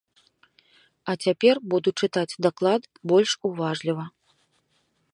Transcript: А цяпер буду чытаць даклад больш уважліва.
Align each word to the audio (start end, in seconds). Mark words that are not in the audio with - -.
А 1.11 1.15
цяпер 1.25 1.55
буду 1.75 1.89
чытаць 2.03 2.37
даклад 2.47 2.81
больш 3.13 3.31
уважліва. 3.51 4.05